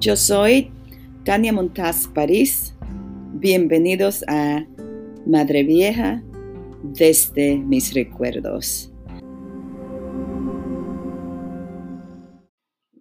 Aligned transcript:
Yo 0.00 0.16
soy 0.16 0.72
Tania 1.26 1.52
Montaz 1.52 2.08
París. 2.08 2.74
Bienvenidos 3.34 4.24
a 4.28 4.64
Madre 5.26 5.62
Vieja 5.62 6.22
desde 6.82 7.58
mis 7.58 7.92
recuerdos. 7.92 8.90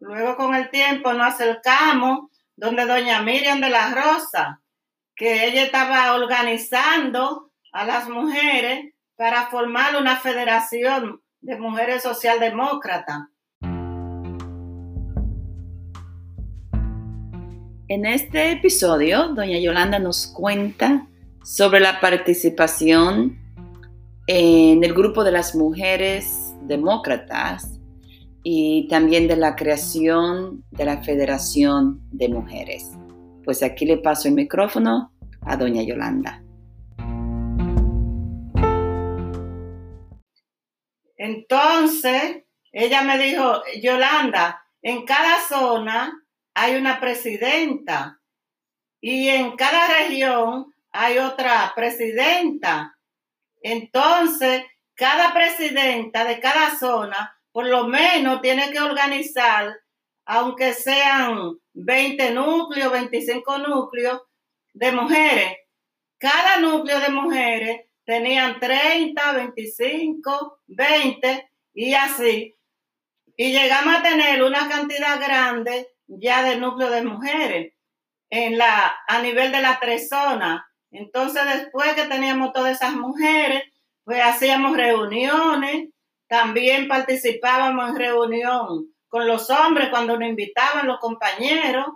Luego 0.01 0.35
con 0.35 0.53
el 0.55 0.69
tiempo 0.71 1.13
nos 1.13 1.35
acercamos 1.35 2.31
donde 2.57 2.85
doña 2.85 3.21
Miriam 3.21 3.61
de 3.61 3.69
la 3.69 3.95
Rosa, 3.95 4.61
que 5.15 5.47
ella 5.47 5.63
estaba 5.63 6.13
organizando 6.15 7.53
a 7.71 7.85
las 7.85 8.09
mujeres 8.09 8.93
para 9.15 9.47
formar 9.47 9.95
una 9.95 10.17
federación 10.17 11.21
de 11.39 11.57
mujeres 11.57 12.03
socialdemócratas. 12.03 13.19
En 17.91 18.05
este 18.05 18.51
episodio, 18.51 19.29
doña 19.29 19.57
Yolanda 19.57 19.97
nos 19.97 20.27
cuenta 20.27 21.07
sobre 21.43 21.79
la 21.79 21.99
participación 21.99 23.39
en 24.27 24.83
el 24.83 24.93
grupo 24.93 25.23
de 25.23 25.31
las 25.31 25.55
mujeres 25.55 26.53
demócratas 26.61 27.79
y 28.43 28.87
también 28.89 29.27
de 29.27 29.37
la 29.37 29.55
creación 29.55 30.63
de 30.69 30.85
la 30.85 31.01
Federación 31.01 31.99
de 32.11 32.29
Mujeres. 32.29 32.91
Pues 33.43 33.63
aquí 33.63 33.87
le 33.87 33.97
paso 33.97 34.27
el 34.27 34.35
micrófono 34.35 35.11
a 35.41 35.57
doña 35.57 35.81
Yolanda. 35.81 36.43
Entonces, 41.17 42.43
ella 42.71 43.01
me 43.01 43.17
dijo, 43.17 43.63
Yolanda, 43.81 44.61
en 44.83 45.05
cada 45.05 45.39
zona 45.49 46.13
hay 46.53 46.75
una 46.75 46.99
presidenta 46.99 48.19
y 49.01 49.29
en 49.29 49.55
cada 49.55 49.87
región 49.99 50.73
hay 50.91 51.17
otra 51.17 51.71
presidenta. 51.75 52.97
Entonces, 53.61 54.63
cada 54.95 55.33
presidenta 55.33 56.25
de 56.25 56.39
cada 56.39 56.77
zona 56.77 57.35
por 57.51 57.65
lo 57.65 57.87
menos 57.87 58.41
tiene 58.41 58.71
que 58.71 58.79
organizar, 58.79 59.75
aunque 60.25 60.73
sean 60.73 61.57
20 61.73 62.31
núcleos, 62.31 62.91
25 62.91 63.57
núcleos 63.59 64.21
de 64.73 64.91
mujeres. 64.91 65.57
Cada 66.17 66.59
núcleo 66.59 66.99
de 66.99 67.09
mujeres 67.09 67.81
tenían 68.05 68.59
30, 68.59 69.31
25, 69.33 70.61
20 70.67 71.51
y 71.73 71.93
así. 71.93 72.55
Y 73.35 73.51
llegamos 73.51 73.95
a 73.95 74.03
tener 74.03 74.43
una 74.43 74.67
cantidad 74.67 75.19
grande 75.19 75.87
ya 76.09 76.43
de 76.43 76.57
núcleo 76.57 76.89
de 76.89 77.03
mujeres 77.03 77.73
en 78.29 78.57
la, 78.57 78.95
a 79.07 79.21
nivel 79.21 79.51
de 79.51 79.61
las 79.61 79.79
tres 79.79 80.09
zonas. 80.09 80.61
Entonces, 80.91 81.41
después 81.45 81.93
que 81.93 82.05
teníamos 82.05 82.51
todas 82.51 82.75
esas 82.75 82.93
mujeres, 82.93 83.63
pues 84.03 84.21
hacíamos 84.23 84.75
reuniones, 84.75 85.89
también 86.27 86.87
participábamos 86.87 87.89
en 87.89 87.95
reunión 87.95 88.93
con 89.07 89.27
los 89.27 89.49
hombres 89.49 89.89
cuando 89.89 90.17
nos 90.17 90.29
invitaban 90.29 90.87
los 90.87 90.99
compañeros 90.99 91.87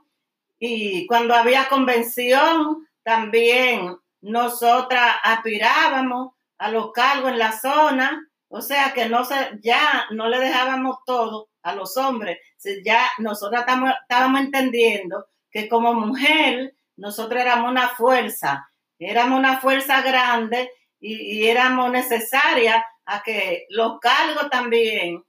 y 0.59 1.05
cuando 1.07 1.35
había 1.35 1.67
convención, 1.69 2.87
también 3.03 3.97
nosotras 4.21 5.15
aspirábamos 5.23 6.33
a 6.57 6.71
los 6.71 6.91
cargos 6.91 7.31
en 7.31 7.39
la 7.39 7.51
zona, 7.51 8.27
o 8.47 8.61
sea 8.61 8.93
que 8.93 9.07
no 9.07 9.25
se, 9.25 9.35
ya 9.61 10.05
no 10.11 10.27
le 10.29 10.39
dejábamos 10.39 10.97
todo 11.05 11.49
a 11.63 11.73
los 11.73 11.97
hombres. 11.97 12.37
Ya 12.85 13.05
nosotros 13.17 13.61
estábamos 13.61 14.41
entendiendo 14.41 15.25
que 15.49 15.67
como 15.67 15.93
mujer 15.93 16.75
nosotros 16.97 17.41
éramos 17.41 17.71
una 17.71 17.89
fuerza, 17.89 18.69
éramos 18.99 19.39
una 19.39 19.59
fuerza 19.59 20.01
grande 20.01 20.69
y, 20.99 21.45
éramos 21.45 21.91
necesarias 21.91 22.83
a 23.05 23.21
que 23.23 23.65
los 23.69 23.99
cargos 23.99 24.49
también 24.49 25.23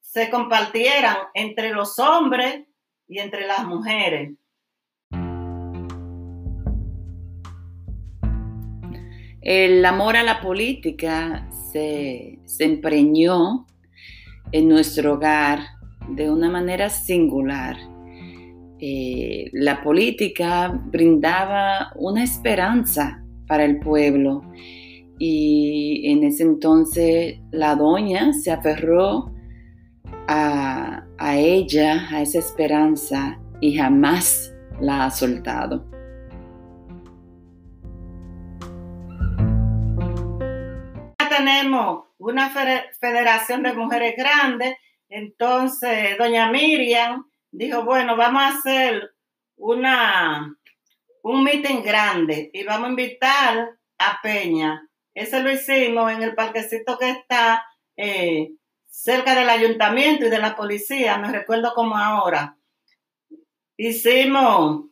se 0.00 0.28
compartieran 0.30 1.16
entre 1.34 1.70
los 1.70 1.98
hombres 1.98 2.64
y 3.06 3.18
entre 3.18 3.46
las 3.46 3.64
mujeres. 3.64 4.32
El 9.40 9.84
amor 9.84 10.16
a 10.16 10.22
la 10.22 10.40
política 10.40 11.48
se, 11.72 12.38
se 12.44 12.64
empreñó 12.64 13.66
en 14.52 14.68
nuestro 14.68 15.14
hogar 15.14 15.60
de 16.08 16.30
una 16.30 16.50
manera 16.50 16.88
singular. 16.90 17.76
Eh, 18.78 19.48
la 19.52 19.82
política 19.82 20.68
brindaba 20.68 21.92
una 21.96 22.22
esperanza 22.24 23.24
para 23.46 23.64
el 23.64 23.78
pueblo 23.78 24.42
y 25.18 26.02
en 26.10 26.24
ese 26.24 26.42
entonces 26.42 27.38
la 27.50 27.76
doña 27.76 28.32
se 28.32 28.50
aferró 28.50 29.32
a, 30.26 31.04
a 31.18 31.36
ella, 31.36 32.08
a 32.10 32.22
esa 32.22 32.38
esperanza 32.38 33.38
y 33.60 33.76
jamás 33.76 34.52
la 34.80 35.04
ha 35.04 35.10
soltado. 35.10 35.92
tenemos 41.42 42.04
una 42.30 42.50
federación 43.00 43.62
de 43.62 43.72
mujeres 43.72 44.14
grandes. 44.16 44.76
Entonces, 45.08 46.16
doña 46.18 46.50
Miriam 46.50 47.26
dijo, 47.50 47.84
bueno, 47.84 48.16
vamos 48.16 48.42
a 48.42 48.48
hacer 48.48 49.14
una, 49.56 50.56
un 51.22 51.44
meeting 51.44 51.82
grande 51.82 52.50
y 52.52 52.64
vamos 52.64 52.86
a 52.86 52.90
invitar 52.90 53.70
a 53.98 54.20
Peña. 54.22 54.88
Ese 55.14 55.42
lo 55.42 55.50
hicimos 55.50 56.10
en 56.12 56.22
el 56.22 56.34
parquecito 56.34 56.96
que 56.96 57.10
está 57.10 57.64
eh, 57.96 58.52
cerca 58.88 59.34
del 59.34 59.50
ayuntamiento 59.50 60.26
y 60.26 60.30
de 60.30 60.38
la 60.38 60.56
policía, 60.56 61.18
me 61.18 61.30
recuerdo 61.30 61.74
como 61.74 61.96
ahora. 61.96 62.56
Hicimos 63.76 64.86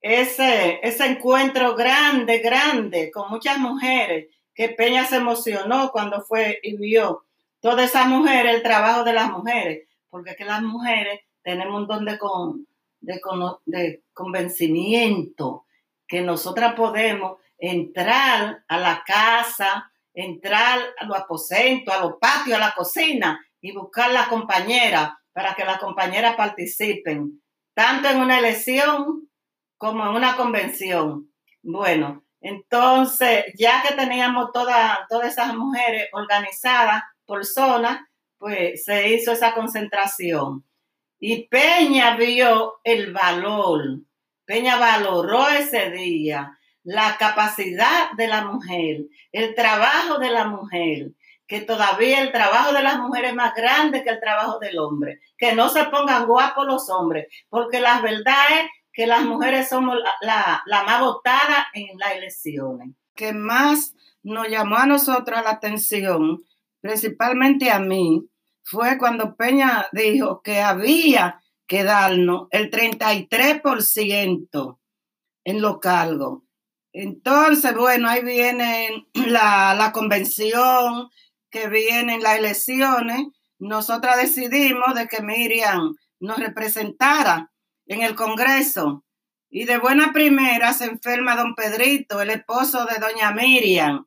ese, 0.00 0.80
ese 0.82 1.06
encuentro 1.06 1.74
grande, 1.74 2.38
grande, 2.38 3.10
con 3.10 3.30
muchas 3.30 3.58
mujeres 3.58 4.28
que 4.58 4.70
Peña 4.70 5.04
se 5.04 5.18
emocionó 5.18 5.92
cuando 5.92 6.20
fue 6.20 6.58
y 6.64 6.76
vio 6.76 7.24
toda 7.60 7.84
esa 7.84 8.06
mujer, 8.06 8.44
el 8.44 8.60
trabajo 8.60 9.04
de 9.04 9.12
las 9.12 9.30
mujeres, 9.30 9.86
porque 10.10 10.34
que 10.34 10.44
las 10.44 10.62
mujeres 10.62 11.20
tenemos 11.44 11.82
un 11.82 11.86
don 11.86 12.04
de, 12.04 12.18
con, 12.18 12.66
de, 13.00 13.20
de 13.66 14.02
convencimiento, 14.12 15.64
que 16.08 16.22
nosotras 16.22 16.74
podemos 16.74 17.38
entrar 17.56 18.64
a 18.66 18.78
la 18.78 19.04
casa, 19.06 19.92
entrar 20.12 20.80
a 20.98 21.04
los 21.04 21.16
aposentos, 21.16 21.94
a 21.94 22.00
los 22.00 22.14
patios, 22.20 22.56
a 22.56 22.60
la 22.60 22.74
cocina 22.74 23.40
y 23.60 23.70
buscar 23.70 24.10
la 24.10 24.28
compañera 24.28 25.20
para 25.32 25.54
que 25.54 25.64
las 25.64 25.78
compañeras 25.78 26.34
participen, 26.34 27.40
tanto 27.74 28.08
en 28.08 28.20
una 28.20 28.40
elección 28.40 29.30
como 29.76 30.04
en 30.04 30.16
una 30.16 30.34
convención. 30.34 31.30
Bueno, 31.62 32.24
entonces, 32.40 33.46
ya 33.56 33.82
que 33.82 33.94
teníamos 33.94 34.50
todas 34.52 34.98
esas 35.24 35.54
mujeres 35.54 36.08
organizadas 36.12 37.02
por 37.26 37.44
zona, 37.44 38.08
pues 38.38 38.84
se 38.84 39.08
hizo 39.08 39.32
esa 39.32 39.54
concentración. 39.54 40.64
Y 41.18 41.48
Peña 41.48 42.16
vio 42.16 42.80
el 42.84 43.12
valor, 43.12 43.82
Peña 44.44 44.76
valoró 44.76 45.48
ese 45.48 45.90
día 45.90 46.56
la 46.84 47.16
capacidad 47.18 48.12
de 48.16 48.28
la 48.28 48.44
mujer, 48.44 49.00
el 49.32 49.54
trabajo 49.54 50.18
de 50.18 50.30
la 50.30 50.46
mujer, 50.46 51.10
que 51.48 51.60
todavía 51.62 52.20
el 52.20 52.30
trabajo 52.30 52.72
de 52.72 52.82
las 52.82 52.98
mujeres 52.98 53.30
es 53.30 53.36
más 53.36 53.54
grande 53.54 54.04
que 54.04 54.10
el 54.10 54.20
trabajo 54.20 54.58
del 54.58 54.78
hombre, 54.78 55.20
que 55.36 55.54
no 55.54 55.68
se 55.70 55.84
pongan 55.84 56.26
guapos 56.26 56.66
los 56.66 56.88
hombres, 56.88 57.26
porque 57.48 57.80
la 57.80 58.00
verdad 58.00 58.44
es 58.60 58.70
que 58.98 59.06
las 59.06 59.24
mujeres 59.24 59.68
somos 59.68 59.96
la, 60.22 60.64
más 60.84 61.00
votada 61.00 61.68
en 61.72 61.96
las 61.98 62.16
elecciones. 62.16 62.96
Que 63.14 63.32
más 63.32 63.94
nos 64.24 64.48
llamó 64.48 64.74
a 64.74 64.86
nosotros 64.86 65.40
la 65.44 65.50
atención, 65.50 66.42
principalmente 66.80 67.70
a 67.70 67.78
mí, 67.78 68.28
fue 68.64 68.98
cuando 68.98 69.36
Peña 69.36 69.86
dijo 69.92 70.42
que 70.42 70.62
había 70.62 71.40
que 71.68 71.84
darnos 71.84 72.48
el 72.50 72.72
33% 72.72 74.78
en 75.44 75.62
los 75.62 75.78
cargos. 75.78 76.42
Entonces, 76.92 77.76
bueno, 77.76 78.08
ahí 78.08 78.24
viene 78.24 79.06
la, 79.14 79.74
la 79.74 79.92
convención, 79.92 81.08
que 81.50 81.68
vienen 81.68 82.20
las 82.20 82.38
elecciones. 82.38 83.28
Nosotras 83.60 84.16
decidimos 84.16 84.92
de 84.96 85.06
que 85.06 85.22
Miriam 85.22 85.94
nos 86.18 86.40
representara 86.40 87.52
en 87.88 88.02
el 88.02 88.14
Congreso. 88.14 89.04
Y 89.50 89.64
de 89.64 89.78
buena 89.78 90.12
primera 90.12 90.72
se 90.72 90.84
enferma 90.84 91.34
don 91.34 91.54
Pedrito, 91.54 92.20
el 92.20 92.30
esposo 92.30 92.84
de 92.84 92.98
doña 93.00 93.32
Miriam. 93.32 94.06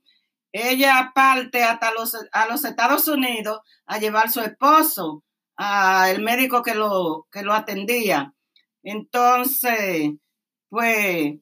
Ella 0.54 1.12
parte 1.16 1.64
hasta 1.64 1.92
los, 1.92 2.16
a 2.32 2.46
los 2.48 2.64
Estados 2.64 3.08
Unidos 3.08 3.62
a 3.86 3.98
llevar 3.98 4.30
su 4.30 4.42
esposo, 4.42 5.24
al 5.56 6.22
médico 6.22 6.62
que 6.62 6.76
lo, 6.76 7.28
que 7.32 7.42
lo 7.42 7.54
atendía. 7.54 8.34
Entonces, 8.84 10.12
pues 10.70 11.36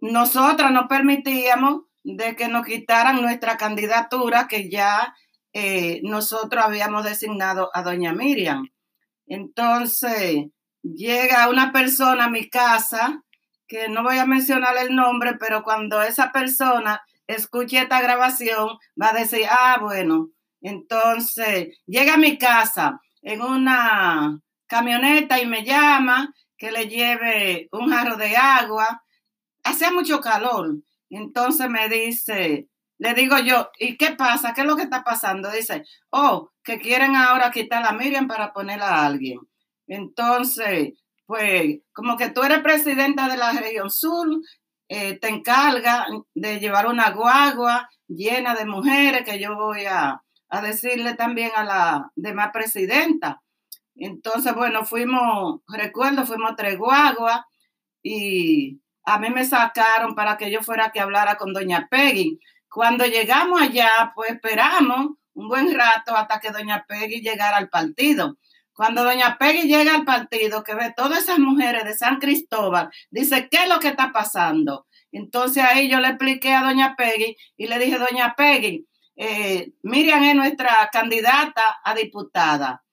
nosotros 0.00 0.70
no 0.70 0.88
permitíamos 0.88 1.82
de 2.02 2.36
que 2.36 2.48
nos 2.48 2.66
quitaran 2.66 3.22
nuestra 3.22 3.56
candidatura 3.56 4.48
que 4.48 4.68
ya 4.68 5.14
eh, 5.52 6.00
nosotros 6.02 6.62
habíamos 6.64 7.04
designado 7.04 7.70
a 7.72 7.82
doña 7.82 8.12
Miriam. 8.12 8.68
Entonces, 9.26 10.46
llega 10.84 11.48
una 11.48 11.72
persona 11.72 12.24
a 12.24 12.30
mi 12.30 12.48
casa, 12.48 13.22
que 13.66 13.88
no 13.88 14.02
voy 14.02 14.18
a 14.18 14.26
mencionar 14.26 14.76
el 14.76 14.94
nombre, 14.94 15.34
pero 15.38 15.62
cuando 15.62 16.02
esa 16.02 16.30
persona 16.30 17.02
escuche 17.26 17.78
esta 17.78 18.02
grabación, 18.02 18.78
va 19.00 19.10
a 19.10 19.14
decir, 19.14 19.46
ah, 19.50 19.78
bueno, 19.80 20.30
entonces 20.60 21.78
llega 21.86 22.14
a 22.14 22.18
mi 22.18 22.38
casa 22.38 23.00
en 23.22 23.40
una 23.40 24.38
camioneta 24.66 25.40
y 25.40 25.46
me 25.46 25.64
llama 25.64 26.34
que 26.56 26.70
le 26.70 26.88
lleve 26.88 27.68
un 27.72 27.90
jarro 27.90 28.16
de 28.16 28.36
agua. 28.36 29.02
Hacía 29.62 29.90
mucho 29.90 30.20
calor. 30.20 30.76
Entonces 31.08 31.68
me 31.70 31.88
dice, 31.88 32.68
le 32.98 33.14
digo 33.14 33.38
yo, 33.38 33.70
¿y 33.78 33.96
qué 33.96 34.12
pasa? 34.12 34.52
¿Qué 34.54 34.60
es 34.60 34.66
lo 34.66 34.76
que 34.76 34.82
está 34.82 35.02
pasando? 35.02 35.50
Dice, 35.50 35.84
oh, 36.10 36.50
que 36.62 36.78
quieren 36.78 37.16
ahora 37.16 37.50
quitar 37.50 37.84
a 37.86 37.92
Miriam 37.92 38.28
para 38.28 38.52
ponerla 38.52 38.88
a 38.88 39.06
alguien. 39.06 39.40
Entonces, 39.86 40.94
pues, 41.26 41.78
como 41.92 42.16
que 42.16 42.30
tú 42.30 42.42
eres 42.42 42.60
presidenta 42.60 43.28
de 43.28 43.36
la 43.36 43.52
región 43.52 43.90
sur, 43.90 44.28
eh, 44.88 45.18
te 45.18 45.28
encarga 45.28 46.06
de 46.34 46.60
llevar 46.60 46.86
una 46.86 47.10
guagua 47.10 47.88
llena 48.06 48.54
de 48.54 48.66
mujeres 48.66 49.24
que 49.24 49.40
yo 49.40 49.56
voy 49.56 49.86
a, 49.86 50.22
a 50.48 50.60
decirle 50.60 51.14
también 51.14 51.50
a 51.56 51.64
la 51.64 52.10
demás 52.14 52.50
presidenta. 52.52 53.40
Entonces, 53.96 54.54
bueno, 54.54 54.84
fuimos, 54.84 55.60
recuerdo, 55.68 56.26
fuimos 56.26 56.56
tres 56.56 56.78
guaguas 56.78 57.40
y 58.02 58.80
a 59.04 59.18
mí 59.18 59.30
me 59.30 59.44
sacaron 59.44 60.14
para 60.14 60.36
que 60.36 60.50
yo 60.50 60.62
fuera 60.62 60.90
que 60.90 61.00
hablara 61.00 61.36
con 61.36 61.52
doña 61.52 61.88
Peggy. 61.90 62.38
Cuando 62.68 63.04
llegamos 63.06 63.60
allá, 63.60 64.12
pues 64.14 64.32
esperamos 64.32 65.16
un 65.34 65.48
buen 65.48 65.74
rato 65.74 66.16
hasta 66.16 66.40
que 66.40 66.50
doña 66.50 66.84
Peggy 66.88 67.20
llegara 67.20 67.56
al 67.56 67.68
partido. 67.68 68.36
Cuando 68.74 69.04
doña 69.04 69.38
Peggy 69.38 69.68
llega 69.68 69.94
al 69.94 70.04
partido, 70.04 70.64
que 70.64 70.74
ve 70.74 70.92
todas 70.96 71.22
esas 71.22 71.38
mujeres 71.38 71.84
de 71.84 71.94
San 71.94 72.18
Cristóbal, 72.18 72.90
dice, 73.10 73.48
¿qué 73.48 73.62
es 73.62 73.68
lo 73.68 73.78
que 73.78 73.88
está 73.88 74.10
pasando? 74.12 74.86
Entonces 75.12 75.62
ahí 75.62 75.88
yo 75.88 76.00
le 76.00 76.08
expliqué 76.08 76.52
a 76.52 76.64
doña 76.64 76.96
Peggy 76.96 77.36
y 77.56 77.68
le 77.68 77.78
dije, 77.78 77.98
doña 77.98 78.34
Peggy, 78.36 78.84
eh, 79.16 79.72
Miriam 79.82 80.24
es 80.24 80.34
nuestra 80.34 80.90
candidata 80.92 81.78
a 81.84 81.94
diputada, 81.94 82.84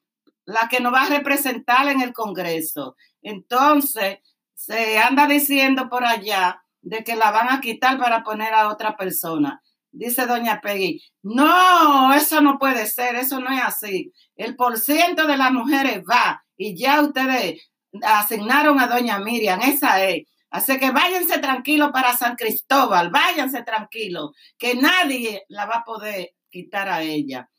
la 0.45 0.69
que 0.69 0.80
nos 0.80 0.94
va 0.94 1.04
a 1.04 1.10
representar 1.10 1.88
en 1.88 2.01
el 2.01 2.13
Congreso. 2.13 2.95
Entonces, 3.24 4.19
se 4.54 5.00
anda 5.00 5.25
diciendo 5.25 5.89
por 5.89 6.06
allá 6.06 6.63
de 6.81 7.04
que 7.04 7.16
la 7.16 7.31
van 7.31 7.50
a 7.50 7.60
quitar 7.60 7.98
para 7.98 8.24
poner 8.24 8.54
a 8.54 8.69
otra 8.69 8.95
persona. 8.95 9.63
Dice 9.94 10.26
doña 10.26 10.62
Peggy, 10.62 11.02
no, 11.22 12.14
eso 12.14 12.40
no 12.42 12.58
puede 12.58 12.86
ser, 12.86 13.16
eso 13.16 13.40
no 13.42 13.52
es 13.52 13.62
así. 13.62 14.14
El 14.38 14.56
porciento 14.56 15.28
de 15.28 15.36
las 15.36 15.52
mujeres 15.52 16.02
va 16.10 16.44
y 16.56 16.78
ya 16.78 17.02
ustedes 17.02 17.70
asignaron 18.02 18.80
a 18.80 18.88
doña 18.88 19.20
Miriam, 19.20 19.60
esa 19.62 20.04
es. 20.06 20.24
Así 20.50 20.80
que 20.80 20.92
váyanse 20.92 21.40
tranquilos 21.40 21.92
para 21.92 22.16
San 22.16 22.36
Cristóbal, 22.36 23.10
váyanse 23.10 23.64
tranquilos, 23.64 24.32
que 24.58 24.76
nadie 24.76 25.44
la 25.50 25.66
va 25.66 25.78
a 25.78 25.84
poder 25.84 26.32
quitar 26.50 26.88
a 26.90 27.02
ella. 27.02 27.50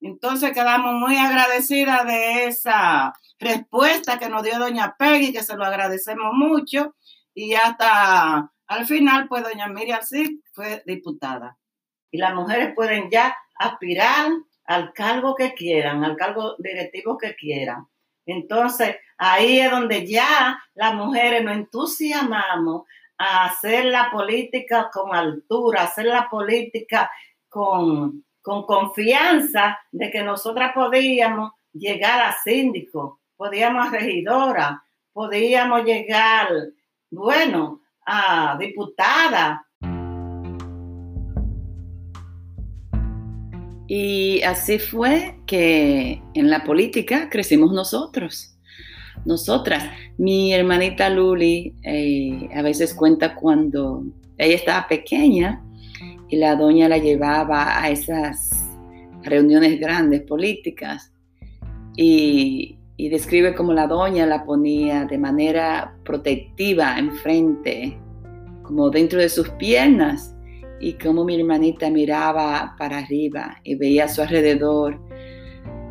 Entonces 0.00 0.52
quedamos 0.52 0.94
muy 0.94 1.16
agradecidas 1.16 2.06
de 2.06 2.46
esa 2.46 3.12
respuesta 3.38 4.18
que 4.18 4.28
nos 4.30 4.42
dio 4.42 4.58
doña 4.58 4.94
Peggy, 4.98 5.32
que 5.32 5.42
se 5.42 5.56
lo 5.56 5.64
agradecemos 5.64 6.32
mucho. 6.34 6.96
Y 7.34 7.54
hasta 7.54 8.50
al 8.66 8.86
final, 8.86 9.28
pues 9.28 9.42
doña 9.42 9.68
Miriam 9.68 10.00
sí 10.02 10.42
fue 10.52 10.82
diputada 10.86 11.58
y 12.16 12.18
las 12.18 12.34
mujeres 12.34 12.72
pueden 12.74 13.10
ya 13.10 13.36
aspirar 13.56 14.30
al 14.64 14.94
cargo 14.94 15.34
que 15.34 15.52
quieran, 15.52 16.02
al 16.02 16.16
cargo 16.16 16.56
directivo 16.58 17.18
que 17.18 17.34
quieran. 17.34 17.86
Entonces, 18.24 18.96
ahí 19.18 19.60
es 19.60 19.70
donde 19.70 20.06
ya 20.06 20.58
las 20.74 20.94
mujeres 20.94 21.44
nos 21.44 21.56
entusiasmamos 21.56 22.84
a 23.18 23.44
hacer 23.44 23.84
la 23.84 24.10
política 24.10 24.88
con 24.90 25.14
altura, 25.14 25.82
hacer 25.82 26.06
la 26.06 26.30
política 26.30 27.10
con, 27.50 28.24
con 28.40 28.64
confianza 28.64 29.78
de 29.92 30.10
que 30.10 30.22
nosotras 30.22 30.72
podíamos 30.74 31.52
llegar 31.70 32.22
a 32.22 32.32
síndico, 32.32 33.20
podíamos 33.36 33.88
a 33.88 33.90
regidora, 33.90 34.82
podíamos 35.12 35.84
llegar, 35.84 36.48
bueno, 37.10 37.82
a 38.06 38.56
diputada, 38.58 39.65
Y 43.88 44.42
así 44.42 44.78
fue 44.78 45.36
que 45.46 46.20
en 46.34 46.50
la 46.50 46.64
política 46.64 47.28
crecimos 47.30 47.72
nosotros, 47.72 48.56
nosotras. 49.24 49.84
Mi 50.18 50.52
hermanita 50.52 51.08
Luli 51.08 51.74
eh, 51.82 52.48
a 52.54 52.62
veces 52.62 52.94
cuenta 52.94 53.34
cuando 53.34 54.04
ella 54.38 54.56
estaba 54.56 54.88
pequeña 54.88 55.62
y 56.28 56.36
la 56.36 56.56
doña 56.56 56.88
la 56.88 56.98
llevaba 56.98 57.80
a 57.80 57.88
esas 57.90 58.50
reuniones 59.22 59.78
grandes 59.78 60.22
políticas 60.22 61.12
y, 61.96 62.76
y 62.96 63.08
describe 63.08 63.54
cómo 63.54 63.72
la 63.72 63.86
doña 63.86 64.26
la 64.26 64.44
ponía 64.44 65.04
de 65.04 65.18
manera 65.18 65.96
protectiva 66.04 66.98
enfrente, 66.98 67.96
como 68.62 68.90
dentro 68.90 69.20
de 69.20 69.28
sus 69.28 69.48
piernas 69.50 70.35
y 70.80 70.94
como 70.94 71.24
mi 71.24 71.36
hermanita 71.36 71.90
miraba 71.90 72.74
para 72.78 72.98
arriba 72.98 73.58
y 73.64 73.74
veía 73.76 74.04
a 74.04 74.08
su 74.08 74.22
alrededor, 74.22 75.00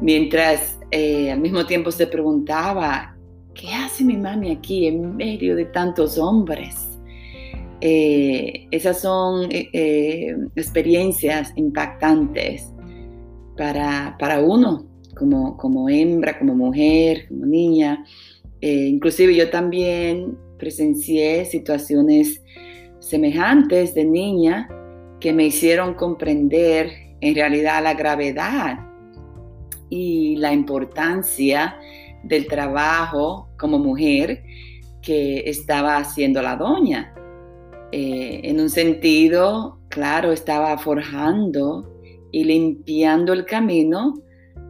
mientras 0.02 0.80
eh, 0.92 1.32
al 1.32 1.40
mismo 1.40 1.66
tiempo 1.66 1.92
se 1.92 2.08
preguntaba, 2.08 3.16
¿qué 3.54 3.74
hace 3.74 4.04
mi 4.04 4.18
mami 4.18 4.52
aquí 4.52 4.88
en 4.88 5.16
medio 5.16 5.56
de 5.56 5.66
tantos 5.66 6.18
hombres? 6.18 6.76
Eh, 7.82 8.68
esas 8.72 9.02
son 9.02 9.50
eh, 9.52 10.36
experiencias 10.56 11.52
impactantes 11.56 12.72
para, 13.58 14.16
para 14.20 14.42
uno, 14.42 14.86
como, 15.18 15.58
como, 15.58 15.90
hembra, 15.90 16.38
como 16.38 16.56
mujer, 16.56 17.28
como 17.28 17.46
niña. 17.46 18.06
inclusive 18.62 19.36
yo 19.36 19.50
también 19.50 20.38
presencié 20.58 21.46
situaciones 21.46 22.42
semejantes 23.06 23.94
de 23.94 24.04
niña 24.04 24.68
que 25.20 25.32
me 25.32 25.46
hicieron 25.46 25.94
comprender 25.94 26.90
en 27.22 27.36
realidad 27.36 27.84
la 27.84 27.94
gravedad 27.94 28.80
y 29.90 30.36
la 30.38 30.52
importancia 30.52 31.78
del 32.24 32.48
trabajo 32.48 33.50
como 33.60 33.78
mujer 33.78 34.44
que 35.04 35.48
estaba 35.48 35.98
haciendo 35.98 36.42
la 36.42 36.56
doña. 36.56 37.14
Eh, 37.92 38.42
en 38.44 38.60
un 38.60 38.72
sentido, 38.72 39.78
claro, 39.90 40.32
estaba 40.32 40.76
forjando 40.80 42.02
y 42.32 42.44
limpiando 42.44 43.34
el 43.34 43.46
camino 43.46 44.16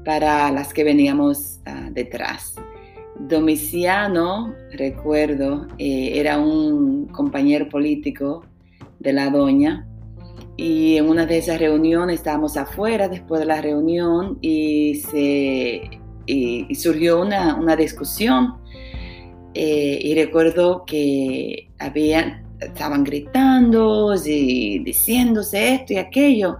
para 0.04 0.52
las 0.52 0.74
que 0.74 0.84
veníamos 0.84 1.62
ah, 1.66 1.88
detrás. 1.90 2.56
Domiciano, 3.20 4.54
recuerdo, 4.72 5.68
eh, 5.78 6.20
era 6.20 6.38
un 6.38 7.08
compañero 7.08 7.70
político 7.70 8.46
de 9.00 9.14
la 9.14 9.30
doña 9.30 9.88
y 10.58 10.98
en 10.98 11.10
una 11.10 11.26
de 11.26 11.38
esas 11.38 11.60
reuniones 11.60 12.16
estábamos 12.18 12.58
afuera 12.58 13.08
después 13.08 13.40
de 13.40 13.46
la 13.46 13.62
reunión 13.62 14.38
y, 14.42 14.96
se, 14.96 15.90
surgió 16.76 17.22
una, 17.22 17.56
una 17.56 17.76
discusión 17.76 18.56
eh, 19.54 20.00
y 20.02 20.14
recuerdo 20.16 20.84
que 20.86 21.70
había, 21.80 22.44
estaban 22.60 23.06
gritando 23.06 24.14
y 24.26 24.80
diciéndose 24.80 25.76
esto 25.76 25.94
y 25.94 25.98
aquello. 25.98 26.58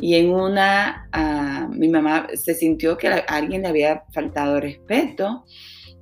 Y 0.00 0.16
en 0.16 0.30
una 0.30 1.08
ah, 1.12 1.68
mi 1.70 1.88
mamá 1.88 2.26
se 2.34 2.54
sintió 2.54 2.98
que 2.98 3.06
alguien 3.06 3.62
le 3.62 3.68
había 3.68 4.02
faltado 4.12 4.58
respeto 4.58 5.44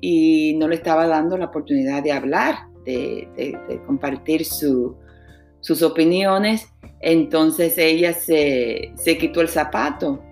y 0.01 0.55
no 0.55 0.69
le 0.69 0.77
estaba 0.77 1.07
dando 1.07 1.37
la 1.37 1.47
oportunidad 1.47 2.03
de 2.03 2.13
hablar, 2.13 2.67
de, 2.85 3.81
compartir 3.87 4.45
sus 4.45 5.83
opiniones. 5.83 6.69
Entonces 7.01 7.77
ella 7.79 8.13
se, 8.13 8.93
quitó 9.19 9.41
el 9.41 9.49
zapato 9.49 10.23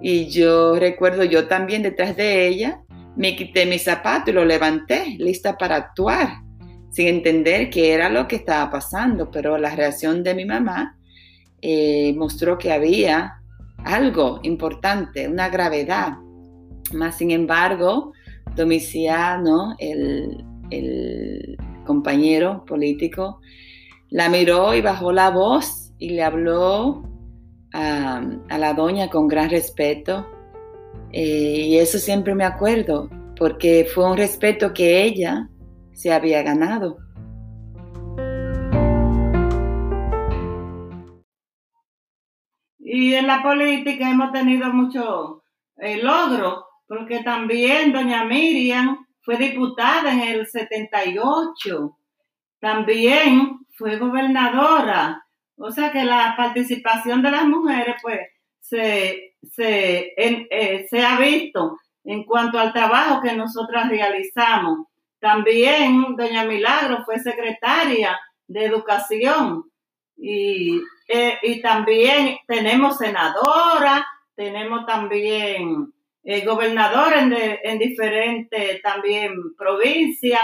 y 0.00 0.26
yo 0.26 0.76
recuerdo, 0.78 1.24
yo 1.24 1.46
también 1.48 1.82
detrás 1.82 2.16
de 2.16 2.46
ella, 2.46 2.80
me 3.16 3.36
quité 3.36 3.64
mi 3.64 3.78
zapato 3.78 4.30
y 4.30 4.34
lo 4.34 4.44
levanté, 4.44 5.16
lista 5.18 5.56
para 5.56 5.76
actuar, 5.76 6.42
sin 6.90 7.08
entender 7.08 7.70
qué 7.70 7.92
era 7.92 8.08
lo 8.08 8.26
que 8.26 8.36
estaba 8.36 8.70
pasando, 8.70 9.30
pero 9.30 9.56
la 9.56 9.74
reacción 9.74 10.22
de 10.22 10.34
mi 10.34 10.44
mamá 10.44 10.98
eh, 11.62 12.12
mostró 12.16 12.58
que 12.58 12.72
había 12.72 13.40
algo 13.84 14.40
importante, 14.42 15.28
una 15.28 15.48
gravedad. 15.48 16.18
Más 16.92 17.16
sin 17.16 17.30
embargo, 17.30 18.12
Domiciano, 18.56 19.74
el, 19.78 20.44
el 20.70 21.56
compañero 21.84 22.64
político, 22.66 23.40
la 24.10 24.28
miró 24.28 24.74
y 24.74 24.80
bajó 24.80 25.12
la 25.12 25.30
voz 25.30 25.92
y 25.98 26.10
le 26.10 26.22
habló 26.22 27.02
a, 27.72 28.22
la 28.58 28.74
doña 28.74 29.08
con 29.08 29.28
gran 29.28 29.50
respeto. 29.50 30.26
Eh, 31.12 31.66
y 31.68 31.78
eso 31.78 31.98
siempre 31.98 32.34
me 32.34 32.44
acuerdo, 32.44 33.08
porque 33.36 33.86
fue 33.92 34.10
un 34.10 34.16
respeto 34.16 34.72
que 34.72 35.02
ella 35.02 35.48
se 35.92 36.12
había 36.12 36.42
ganado. 36.42 36.98
Y 42.78 43.14
en 43.14 43.26
la 43.26 43.42
política 43.42 44.10
hemos 44.10 44.30
tenido 44.32 44.72
mucho 44.72 45.42
eh, 45.78 46.00
logro, 46.02 46.63
porque 46.86 47.22
también 47.22 47.92
doña 47.92 48.24
Miriam 48.24 49.06
fue 49.22 49.36
diputada 49.36 50.12
en 50.12 50.20
el 50.20 50.46
78, 50.46 51.96
también 52.60 53.58
fue 53.76 53.96
gobernadora, 53.98 55.24
o 55.56 55.70
sea 55.70 55.90
que 55.90 56.04
la 56.04 56.34
participación 56.36 57.22
de 57.22 57.30
las 57.30 57.44
mujeres 57.46 57.96
pues 58.02 58.20
se, 58.60 59.34
se, 59.50 60.12
eh, 60.16 60.86
se 60.88 61.04
ha 61.04 61.18
visto 61.18 61.78
en 62.04 62.24
cuanto 62.24 62.58
al 62.58 62.72
trabajo 62.72 63.20
que 63.22 63.32
nosotras 63.34 63.88
realizamos. 63.88 64.86
También 65.18 66.16
doña 66.16 66.44
Milagro 66.44 67.04
fue 67.04 67.18
secretaria 67.18 68.18
de 68.46 68.64
educación 68.66 69.64
y, 70.16 70.80
eh, 71.08 71.38
y 71.42 71.60
también 71.62 72.38
tenemos 72.46 72.98
senadora, 72.98 74.06
tenemos 74.34 74.84
también 74.86 75.93
eh, 76.24 76.44
gobernador 76.44 77.12
en, 77.14 77.78
diferentes 77.78 78.80
también 78.82 79.34
provincias. 79.56 80.42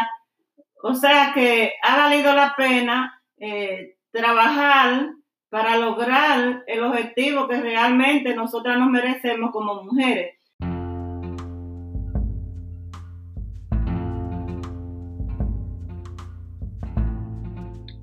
O 0.82 0.94
sea 0.94 1.32
que 1.34 1.72
ha 1.82 1.96
valido 1.96 2.34
la 2.34 2.54
pena 2.56 3.22
eh, 3.38 3.96
trabajar 4.12 5.10
para 5.49 5.76
lograr 5.78 6.62
el 6.66 6.84
objetivo 6.84 7.49
que 7.49 7.60
realmente 7.60 8.34
nosotras 8.34 8.78
nos 8.78 8.90
merecemos 8.90 9.50
como 9.50 9.82
mujeres. 9.82 10.37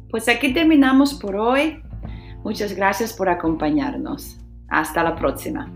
Pues 0.10 0.28
aquí 0.30 0.54
terminamos 0.54 1.14
por 1.14 1.36
hoy. 1.36 1.82
Muchas 2.44 2.74
gracias 2.76 3.14
por 3.14 3.30
acompañarnos. 3.30 4.40
Hasta 4.70 5.04
la 5.04 5.16
próxima. 5.16 5.72